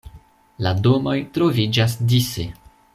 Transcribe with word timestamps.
La 0.67 0.71
domoj 0.87 1.15
troviĝas 1.37 1.97
dise. 2.15 2.51